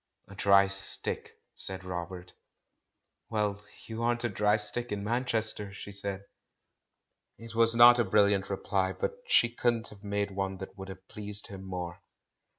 [0.29, 2.33] "A dry stick," said Robert.
[3.29, 6.23] "Well, you aren't a dry stick in Manchester!'* she said.
[7.37, 11.07] It was not a brilliant reply, but she couldn't have made one that would have
[11.07, 12.01] pleased him more.